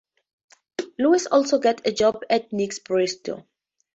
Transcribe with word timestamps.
Lewis 0.97 1.27
also 1.27 1.59
gets 1.59 1.83
a 1.85 1.91
job 1.91 2.23
at 2.27 2.51
Nick's 2.51 2.79
Bistro. 2.79 3.45